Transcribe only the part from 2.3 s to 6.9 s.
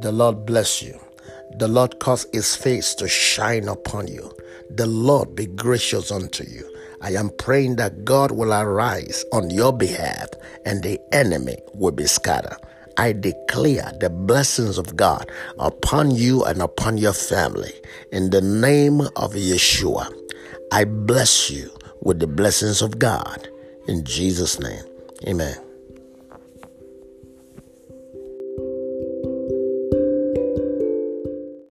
his face to shine upon you. The Lord be gracious unto you.